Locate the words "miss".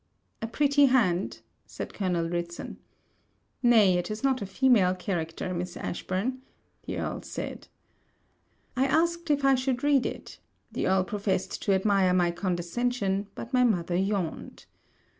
5.53-5.77